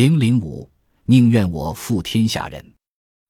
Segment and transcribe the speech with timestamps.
[0.00, 0.66] 零零五，
[1.04, 2.64] 宁愿我负天下人。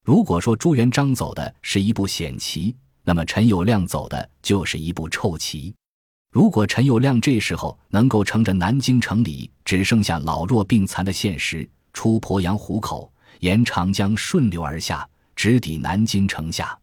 [0.05, 5.75] 如果说朱元璋走的是一步险棋，那么陈友谅走的就是一步臭棋。
[6.31, 13.11] 如果陈友谅这时候能够乘着南京城里只剩下老弱病残的现实，出鄱阳湖口，
[13.41, 16.79] 沿长江顺流而下，直抵南京城下，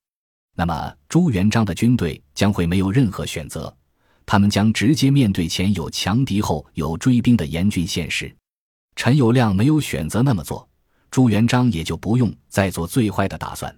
[0.55, 3.75] 那么朱元璋的军队将会没有任何选择，
[4.27, 8.30] 他们将直接面对前有强敌后有追兵的严峻现实。
[8.99, 10.69] 陈友谅没有选择那么做，
[11.09, 13.73] 朱元璋也就不用再做最坏的打算。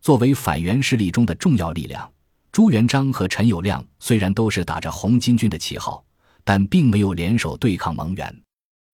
[0.00, 2.08] 作为反元势力中的重要力量，
[2.52, 6.04] 朱元璋和陈友谅虽然都是打着红巾军的旗号，
[6.44, 8.42] 但并没有联手对抗蒙元。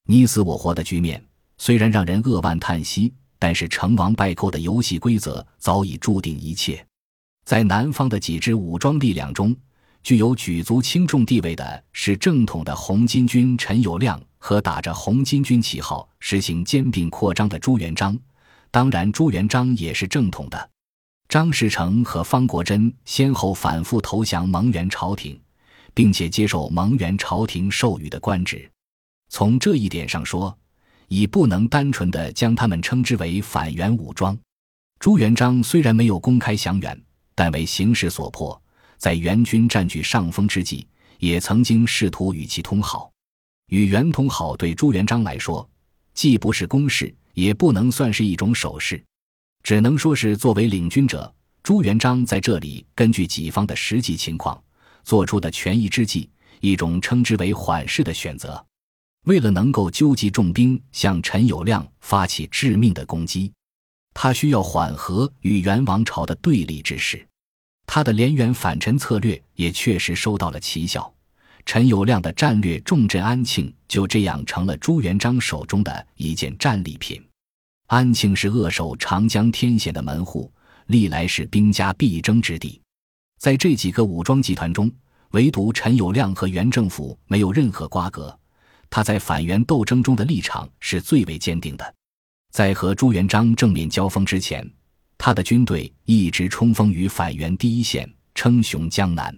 [0.07, 1.23] 你死我活的局面
[1.59, 6.83] 虽然让人扼腕叹息，但是成王败寇的游戏规则早已注定一切。
[7.45, 9.55] 在南方的几支武装力量中，
[10.03, 14.19] 具有举足轻重地位的是正统的红巾军陈友谅。
[14.41, 18.17] 和打着红巾军旗号实行兼并扩张的朱元璋，
[18.71, 20.71] 当然朱元璋也是正统的。
[21.29, 25.39] 张士诚和方国珍先后反复投降蒙元朝廷，
[25.93, 28.71] 并且接受蒙元朝廷授予的官职。
[29.29, 30.57] 从这一点上说，
[31.09, 34.39] 已不能单纯的将他们称之为反元武装。
[35.01, 36.99] 朱元璋虽然没有公开降元，
[37.35, 38.63] 但为形势所迫，
[38.99, 40.87] 在元军占据上风之际，
[41.19, 43.11] 也曾经试图与其通好。
[43.69, 45.69] 与元通好对朱元璋来说，
[46.15, 49.03] 既不是公事，也不能算是一种守势，
[49.63, 51.33] 只能说是作为领军者，
[51.63, 54.61] 朱元璋在这里根据己方的实际情况
[55.05, 56.29] 做出的权宜之计，
[56.61, 58.65] 一种称之为缓势的选择。
[59.27, 63.53] 为了能够纠集重兵向陈友谅发起致命的攻击，
[64.15, 67.29] 他需要缓和与元王朝的对立之势，
[67.91, 71.11] 他的连元反陈策略也确实收到了奇效。
[71.65, 77.21] 陈友谅的战略重镇安庆，就这样成了朱元璋手中的一件战利品。
[77.87, 80.53] 安庆是扼守长江天险的门户，
[80.89, 82.79] 历来是兵家必争之地。
[83.41, 84.93] 在这几个武装集团中，
[85.31, 88.39] 唯独陈友谅和元政府没有任何瓜葛。
[88.91, 91.95] 他在反元斗争中的立场是最为坚定的。
[92.53, 94.71] 在和朱元璋正面交锋之前，
[95.19, 99.37] 他的军队一直冲锋于反元第一线，称雄江南。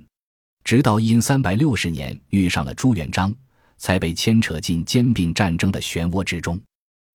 [0.62, 3.34] 直到因三百六十年遇上了朱元璋，
[3.78, 6.60] 才被牵扯进兼并战争的漩涡之中。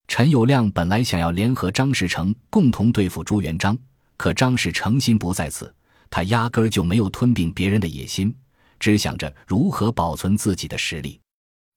[0.07, 3.77] 陈友谅本来想要联合张士诚共同对付朱元璋，
[4.17, 5.73] 可张士诚心不在此，
[6.09, 8.35] 他压根儿就没有吞并别人的野心，
[8.79, 11.19] 只想着如何保存自己的实力。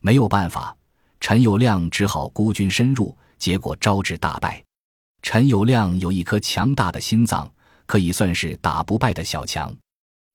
[0.00, 0.76] 没有办法，
[1.20, 4.64] 陈友谅只好孤军深入，结果招致大败。
[5.22, 7.50] 陈友谅有一颗强大的心脏，
[7.86, 9.74] 可以算是打不败的小强。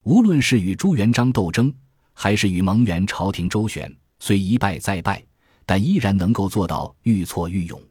[0.04, 1.74] 无论是与朱元璋斗争，
[2.14, 5.24] 还是与蒙元朝廷周旋，虽一败再败，
[5.66, 7.82] 但依然能够做到愈挫愈勇。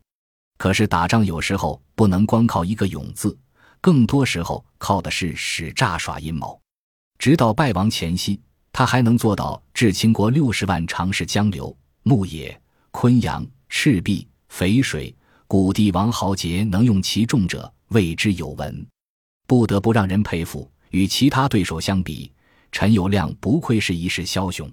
[0.58, 3.36] 可是打仗有时候不能光靠一个“勇”字，
[3.80, 6.60] 更多时候靠的是使诈耍阴谋。
[7.18, 8.40] 直到败亡前夕，
[8.72, 12.60] 他还能做到治秦国六十万常侍江流、牧野、
[12.90, 15.14] 昆阳、赤壁、淝水、
[15.52, 18.86] 古帝王豪杰能用其众者，谓之有闻，
[19.46, 20.66] 不得不让人佩服。
[20.88, 22.32] 与其他对手相比，
[22.70, 24.66] 陈友谅不愧是一世枭雄。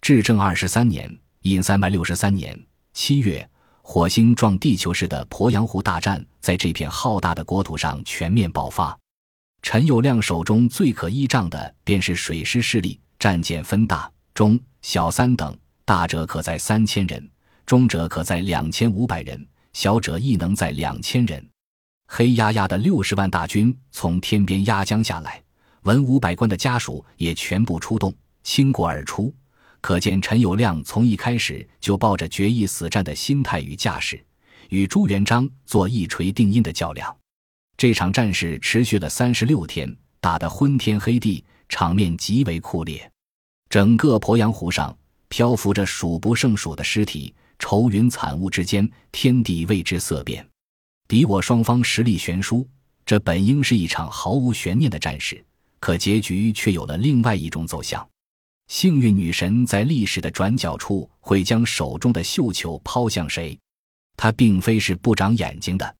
[0.00, 1.08] 至正二十三年
[1.42, 2.60] （隐三百六十三年）
[2.92, 3.48] 七月，
[3.80, 8.98] 火星撞地球式的鄱阳湖大战在这片浩大的国土上全面爆发。
[9.62, 17.30] 陈友谅手中最可依仗的便是水师势力，战舰分大、中、小三等，大者可载三千人，
[17.64, 19.46] 中者可载两千五百人，
[19.78, 21.48] 小者亦能载两千人。
[22.08, 25.40] 黑压压的六十万大军从天边压江下来。
[25.82, 28.12] 文武百官的家属也全部出动，
[28.42, 29.32] 倾国而出。
[29.80, 34.20] 可见陈友谅从一开始就抱着决一死战的心态与架势，
[34.70, 37.16] 与朱元璋做一锤定音的较量。
[37.76, 43.08] 这场战事持续了三十六天，打得昏天黑地，场面极为酷烈。
[43.70, 50.46] 整个鄱阳湖上漂浮着数不胜数的尸体，愁云惨雾之间，天地为之色变。
[51.06, 52.68] 敌我双方实力悬殊，
[53.06, 55.44] 这本应是一场毫无悬念的战事。
[55.80, 58.06] 可结局却有了另外一种走向，
[58.66, 63.58] 幸运女神在历史的转角处会将手中的绣球抛向谁？
[64.16, 65.96] 她并非是不长眼睛的，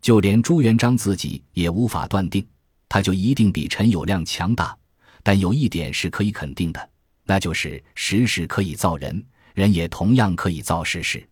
[0.00, 2.46] 就连朱元璋自己也无法断定，
[2.88, 4.76] 他就一定比陈友谅强大。
[5.24, 6.90] 但有一点是可以肯定的，
[7.24, 11.26] 那就是时势可以造人，人也同样可以造时势。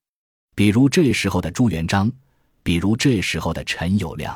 [0.55, 2.11] 比如这时候的朱元璋，
[2.63, 4.35] 比如这时候的陈友谅。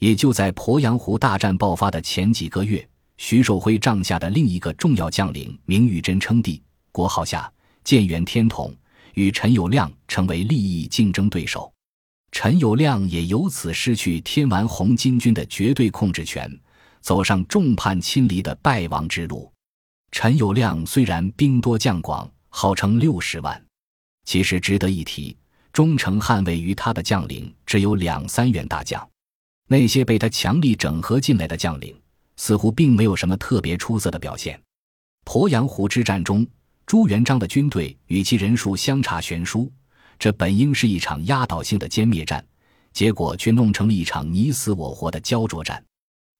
[0.00, 2.86] 也就在鄱阳湖大战爆发的前几个月，
[3.16, 7.50] 徐寿辉帐下的另一个重要将领明玉珍称帝，国号下，
[7.84, 8.76] 建元天统，
[9.14, 11.72] 与陈友谅成为利益竞争对手。
[12.32, 16.54] 陈友谅也由此失去天完红巾军的绝对控制权，
[17.00, 19.50] 走上众叛亲离的败亡之路。
[20.12, 23.62] 陈友谅虽然兵多将广，号称六十万，
[24.24, 25.36] 其实值得一提，
[25.74, 29.06] 忠诚捍卫于他的将领只有两三员大将。
[29.68, 31.94] 那些被他强力整合进来的将领，
[32.38, 34.58] 似乎并没有什么特别出色的表现。
[35.26, 36.46] 鄱阳湖之战中，
[36.86, 39.70] 朱元璋的军队与其人数相差悬殊。
[40.18, 42.42] 这本应是一场压倒性的歼灭战，
[42.94, 45.84] 结果却弄成了一场你死我活的焦灼战。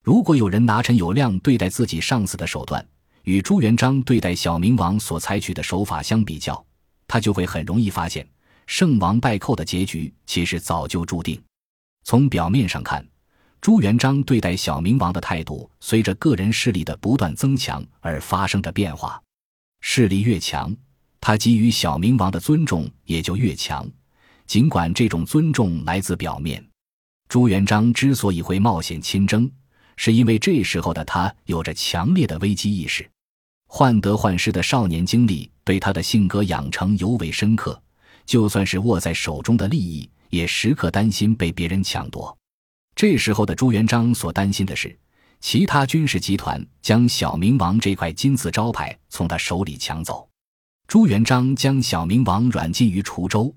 [0.02, 2.82] 如果有人拿陈友谅对待自己上司的手段
[3.26, 6.64] 与朱元璋对待小明王所采取的手法相比较，
[7.08, 8.24] 他就会很容易发现，
[8.68, 11.42] 胜王败寇的结局其实早就注定。
[12.04, 13.04] 从表面上看，
[13.60, 19.20] 朱元璋对待小明王的态度随着个人势力的不断增强而发生着变化，
[19.80, 20.72] 势力越强。
[21.20, 23.90] 他给予小明王的尊重也就越强，
[24.46, 26.64] 尽管这种尊重来自表面。
[27.28, 29.50] 朱元璋之所以会冒险亲征，
[29.96, 33.04] 是因为这时候的他有着强烈的危机意识。
[33.76, 37.78] 患得患失的少年经历对他的性格养成尤为深刻，
[38.24, 42.34] 就算是握在手中的利益，也时刻担心被别人抢夺。
[42.94, 44.98] 这时候的朱元璋所担心的是，
[45.40, 50.26] 其他军事集团将小明王这块金字招牌从他手里抢走。
[50.88, 53.54] 朱元璋将小明王软禁于滁州，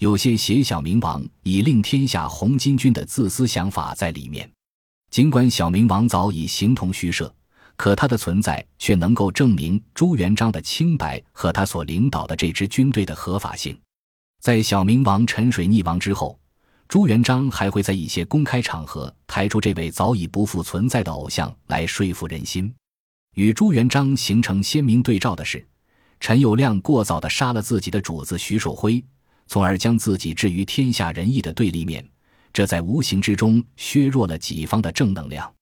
[0.00, 4.46] 有些挟小明王以令天下红巾军的自私想法在里面。
[5.08, 7.34] 尽管小明王早已形同虚设，
[7.76, 13.78] 可他的存在却能够证明朱元璋的清白和他所领导的这支军队的合法性。
[14.40, 16.38] 在小明王沉水溺亡之后，
[16.88, 22.72] 朱元璋还会在一些公开场合抬出这位早已不复存在的偶像来说服人心。
[23.34, 25.66] 与朱元璋形成鲜明对照的是。
[26.20, 29.04] 陈友谅过早地杀了自己的主子徐寿辉，
[29.48, 32.08] 从而将自己置于天下仁义的对立面，
[32.52, 35.52] 这在无形之中削弱了己方的正能量。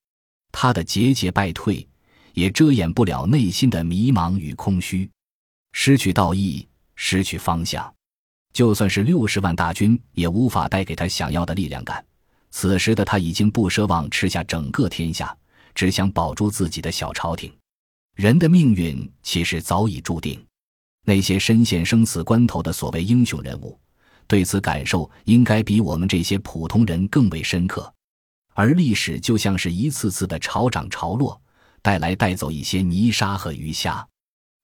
[0.52, 1.88] 他的节节败退，
[2.32, 5.08] 也遮掩不了内心的迷茫与空虚，
[5.72, 6.66] 失去道义，
[6.96, 7.92] 失去方向。
[8.52, 12.04] 就算是六十万大军，也无法带给他想要的力量感。
[12.50, 15.36] 此时的他已经不奢望吃下整个天下，
[15.74, 17.52] 只想保住自己的小朝廷。
[18.16, 20.44] 人的命运其实早已注定。
[21.06, 23.78] 那些身陷生死关头的所谓英雄人物，
[24.26, 27.92] 对此感受应该比我们这些普通人更为深刻。
[28.52, 31.40] 而历史就像是一次次的潮涨潮落，
[31.82, 34.06] 带来带走一些泥沙和鱼虾。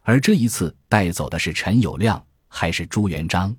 [0.03, 3.55] 而这一次带走的是陈友谅还是朱元璋？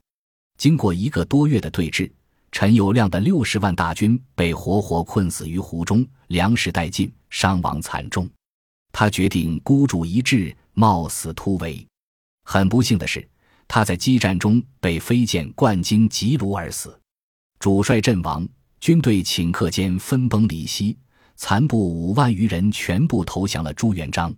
[0.58, 2.12] 经过一个多月的对峙，
[2.52, 8.30] 陈友谅的六十万大军被活活困死于湖中，粮食殆尽，伤亡惨重。
[8.92, 11.86] 他决定孤注一掷，冒死突围。
[12.46, 13.28] 很不幸的是，
[13.68, 16.98] 他在激战中被飞剑贯经急颅而死，
[17.60, 18.48] 主帅阵亡，
[18.80, 20.98] 军队顷刻间分崩离析，
[21.38, 24.36] 残部五万余人全部投降了朱元璋。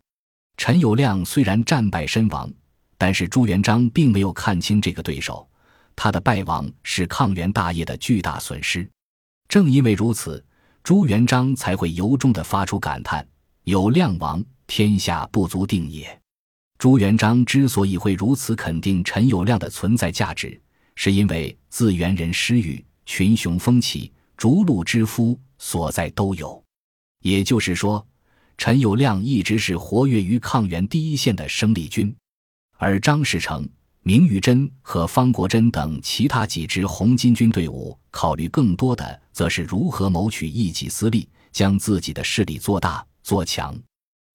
[0.57, 2.51] 陈友谅虽然战败身亡，
[2.97, 5.47] 但是朱元璋并没有看清这个对手，
[5.95, 8.87] 他的败亡是抗元大业的巨大损失。
[9.47, 10.43] 正因为如此，
[10.83, 13.25] 朱元璋才会由衷地发出感叹
[13.63, 16.21] ：“有亮亡，天下不足定也。”
[16.77, 20.61] 朱元璋之所以会如此肯定陈友谅的存在价值，
[20.95, 26.61] 是因为自元人失语，群雄风起，逐鹿之夫所在都有。
[27.21, 28.05] 也就是说，
[28.57, 32.15] 陈友谅一直是活跃于抗元第一线的生力军，
[32.77, 33.67] 而张士诚、
[34.03, 43.77] 明玉珍和方国珍等其他几支红巾军队伍，考虑更多的则是如何谋取一己私利，将自己的势力做大做强。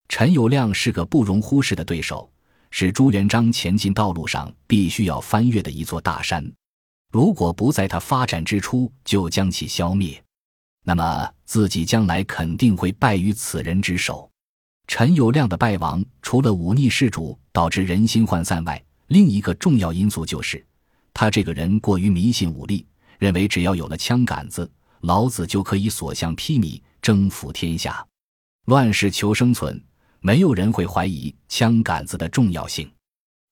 [0.09, 2.31] 陈友谅是个不容忽视的对手。
[2.77, 6.45] 是朱元璋前进道路上必须要翻越的一座大山，
[7.13, 10.21] 如果不在他发展之初就将其消灭，
[10.85, 14.31] 那么自己将来肯定会败于此人之手。
[14.87, 20.65] 陈友谅的败亡，除了忤逆事主导致人心涣散外，另一个重要因素就是
[21.13, 22.87] 他这个人过于迷信武力，
[23.19, 28.07] 认为只要有了枪杆子，老子就可以所向披靡，征服天下。
[28.67, 29.83] 乱世求生存。
[30.27, 32.91] 没有人会怀疑枪杆子的重要性，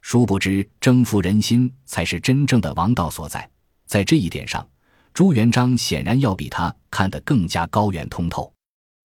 [0.01, 3.47] 殊不知征服人心才是真正的王道所在。
[3.85, 4.67] 在这一点上，
[5.15, 8.53] 朱元璋显然要比他看得更加高远通透。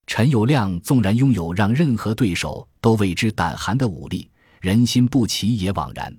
[0.05, 4.29] 陈友谅纵然拥有让任何对手都为之胆寒的武力，
[4.61, 6.15] 人心不齐也枉然。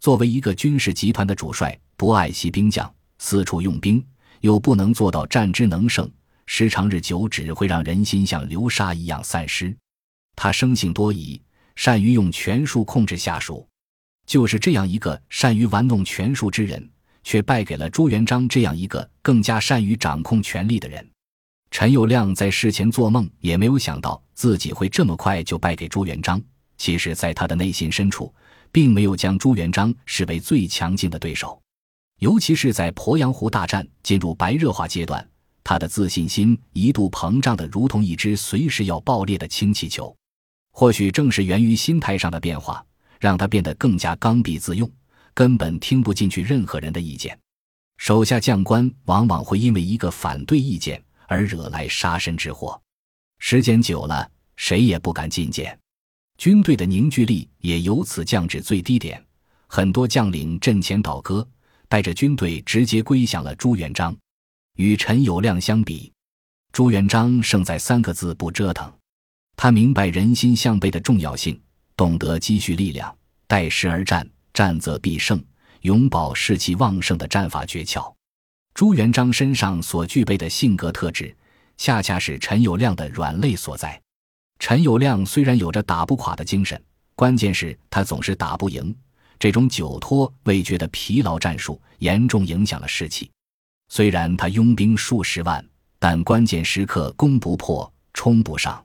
[0.00, 4.02] 作为一个军事集团的主帅，不爱惜兵将，四处用兵，
[4.40, 6.10] 又不能做到战之能胜，
[6.46, 9.76] 时长日久，只会让人心像流沙一样散失。
[10.34, 11.38] 他生性多疑，
[11.76, 13.68] 善于用权术控制下属。
[14.24, 16.88] 就是这样一个善于玩弄权术之人，
[17.28, 21.06] 却败给了朱元璋这样一个更加善于掌控权力的人。
[21.70, 26.40] 陈友谅在事前做梦也没有想到自己会这么快就败给朱元璋。
[26.78, 28.34] 其实，在他的内心深处，
[28.72, 31.60] 并没有将朱元璋视为最强劲的对手，
[32.20, 35.28] 尤其是在鄱阳湖大战进入白热化阶段，
[35.62, 40.16] 他的自信心一度膨胀的如同一只随时要爆裂的氢气球。
[40.72, 42.82] 或许正是源于心态上的变化。
[43.20, 44.88] 让他变得更加刚愎自用，
[45.38, 47.38] 根本听不进去任何人的意见。
[47.96, 52.82] 手下将官往往会因为一个反对意见而惹来杀身之祸，
[53.38, 55.78] 时间久了，谁也不敢进谏，
[56.38, 59.24] 军队的凝聚力也由此降至最低点。
[59.68, 61.48] 很多将领阵前倒戈，
[61.88, 64.16] 带着军队直接归降了朱元璋。
[64.74, 66.12] 与陈友谅相比，
[66.72, 68.92] 朱元璋胜在三个字：不折腾。
[69.54, 71.60] 他明白人心向背的重要性。
[71.94, 73.16] 懂得积蓄力量，
[73.46, 74.28] 待时而战，
[74.58, 75.40] 战则必胜，
[75.82, 78.12] 永葆士气旺盛的战法诀窍。
[78.74, 81.32] 朱元璋身上所具备的性格特质，
[81.76, 84.02] 恰恰是陈友谅的软肋所在。
[84.58, 86.82] 陈友谅虽然有着打不垮的精神，
[87.14, 88.92] 关键是他总是打不赢。
[89.38, 93.30] 这种久拖未决的疲劳战术，严重影响了士气。
[93.90, 95.64] 虽然他拥兵数十万，
[96.00, 98.84] 但关键时刻攻不破，冲不上，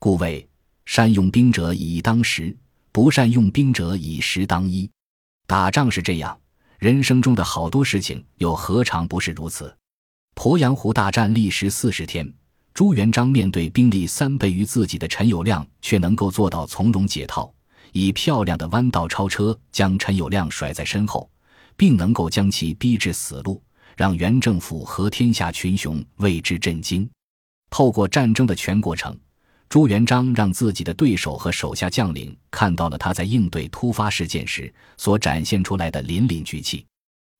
[0.00, 0.44] 故谓。
[0.86, 2.54] 善用兵者以当时，
[2.90, 4.90] 不善用兵者以时当一。
[5.46, 6.38] 打仗是这样，
[6.78, 9.74] 人生中的好多事情又何尝不是如此？
[10.34, 12.32] 鄱阳湖大战历时四十天，
[12.72, 17.52] 朱元璋面对兵力三倍于自己的陈友谅，却能够做到从容解套，
[17.92, 21.30] 以漂亮的弯道超车将陈友谅甩在身后，
[21.76, 23.62] 并能够将其逼至死路，
[23.96, 27.08] 让原政府和天下群雄为之震惊。
[27.68, 29.14] 透过战争的全过程。
[29.74, 36.86] 朱元璋让自己的对手和手下将领看到了他在应对突发事件时所展现出来的凛凛巨气，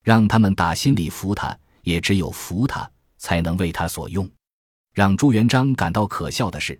[0.02, 4.28] 让他们打心里服他，也只有服他才能为他所用。
[4.94, 6.76] 让朱元璋感到可笑的是，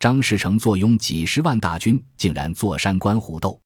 [0.00, 3.60] 张士诚坐拥几十万大军，竟然坐山观虎斗。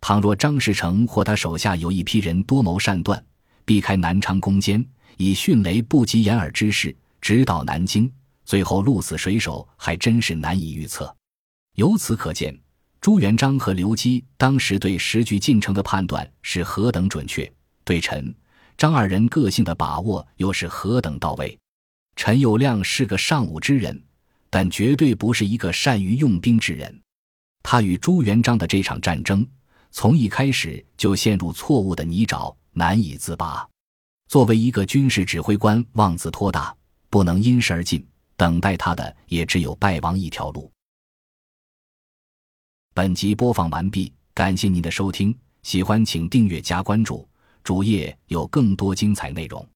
[0.00, 3.20] 倘若张士诚或他手下有一批人多谋善断，
[3.64, 8.08] 避开南昌攻坚，以迅雷不及掩耳之势直捣南京。
[8.46, 11.14] 最后鹿死谁手还真是难以预测。
[11.74, 12.58] 由此可见，
[13.00, 17.52] 朱元璋和刘基当时对时局进程的判断是何等准确，
[17.84, 18.34] 对陈、
[18.78, 21.58] 张二人个性的把握又是何等到位。
[22.14, 24.02] 陈友谅是个尚武之人，
[24.48, 27.02] 但绝对不是一个善于用兵之人。
[27.62, 29.46] 他与朱元璋的这场战争，
[29.90, 33.68] 从一开始就陷入错误的泥沼，难以自拔。
[34.28, 36.74] 作为一个军事指挥官，妄自托大，
[37.10, 38.06] 不能因时而进。
[38.36, 40.70] 等待他的也只有败亡一条路。
[42.94, 47.28] 本集播放完毕，感谢您的收听，喜欢请订阅加关注，
[47.62, 49.66] 主页有更多精彩内容。